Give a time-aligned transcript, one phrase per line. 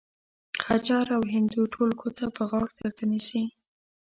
[0.63, 3.43] غجر او هندو ټول ګوته په غاښ درته ونيسي.